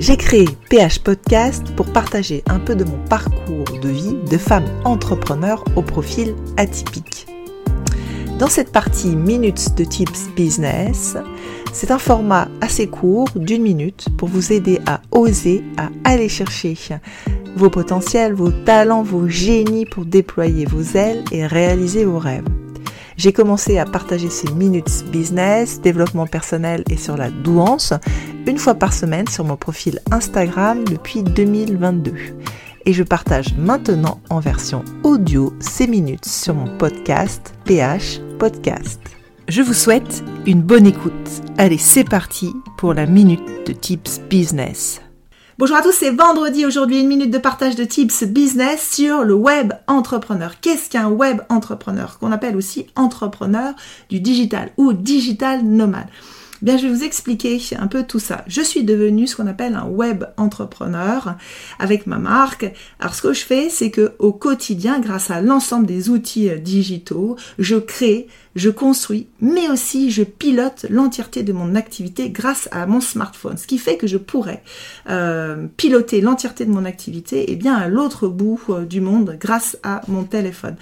[0.00, 4.64] J'ai créé PH Podcast pour partager un peu de mon parcours de vie de femme
[4.84, 7.26] entrepreneur au profil atypique.
[8.38, 11.16] Dans cette partie Minutes de Tips Business,
[11.72, 16.76] c'est un format assez court d'une minute pour vous aider à oser, à aller chercher
[17.56, 22.46] vos potentiels, vos talents, vos génies pour déployer vos ailes et réaliser vos rêves.
[23.18, 27.92] J'ai commencé à partager ces minutes business, développement personnel et sur la douance
[28.46, 32.14] une fois par semaine sur mon profil Instagram depuis 2022.
[32.86, 39.00] Et je partage maintenant en version audio ces minutes sur mon podcast PH Podcast.
[39.48, 41.42] Je vous souhaite une bonne écoute.
[41.58, 45.00] Allez, c'est parti pour la minute de Tips Business.
[45.58, 49.34] Bonjour à tous, c'est vendredi aujourd'hui, une minute de partage de tips business sur le
[49.34, 50.60] web entrepreneur.
[50.60, 52.20] Qu'est-ce qu'un web entrepreneur?
[52.20, 53.74] Qu'on appelle aussi entrepreneur
[54.08, 56.06] du digital ou digital nomade.
[56.60, 58.44] Bien, je vais vous expliquer un peu tout ça.
[58.48, 61.36] Je suis devenue ce qu'on appelle un web entrepreneur
[61.78, 62.72] avec ma marque.
[62.98, 66.58] Alors, ce que je fais, c'est que au quotidien, grâce à l'ensemble des outils euh,
[66.58, 72.86] digitaux, je crée, je construis, mais aussi je pilote l'entièreté de mon activité grâce à
[72.86, 73.56] mon smartphone.
[73.56, 74.62] Ce qui fait que je pourrais
[75.08, 79.36] euh, piloter l'entièreté de mon activité et eh bien à l'autre bout euh, du monde
[79.38, 80.74] grâce à mon téléphone.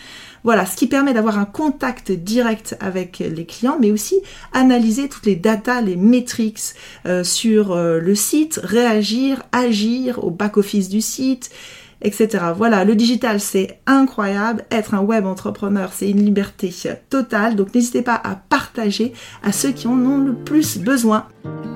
[0.43, 4.15] Voilà, ce qui permet d'avoir un contact direct avec les clients, mais aussi
[4.53, 5.35] analyser toutes les
[5.85, 6.75] les metrics
[7.07, 11.51] euh, sur euh, le site, réagir, agir au back-office du site,
[12.03, 12.45] etc.
[12.57, 16.73] Voilà, le digital c'est incroyable, être un web entrepreneur c'est une liberté
[17.11, 21.27] totale, donc n'hésitez pas à partager à ceux qui en ont le plus besoin.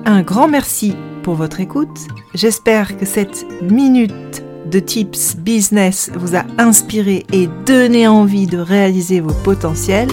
[0.05, 6.43] Un grand merci pour votre écoute, j'espère que cette minute de Tips Business vous a
[6.57, 10.09] inspiré et donné envie de réaliser vos potentiels,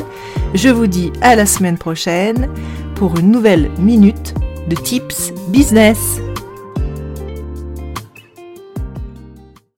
[0.54, 2.48] je vous dis à la semaine prochaine
[2.94, 4.34] pour une nouvelle minute
[4.69, 6.20] de Tips Business.